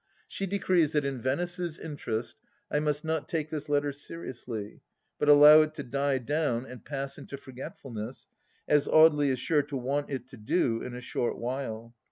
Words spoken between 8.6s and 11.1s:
as Audely is sure to want it to do in a